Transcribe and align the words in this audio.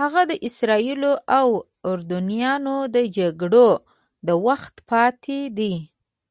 هغه 0.00 0.22
د 0.30 0.32
اسرائیلو 0.48 1.12
او 1.38 1.48
اردنیانو 1.90 2.76
د 2.94 2.96
جګړو 3.16 3.68
د 4.26 4.28
وخت 4.46 4.74
پاتې 4.90 5.40
دي. 5.58 5.74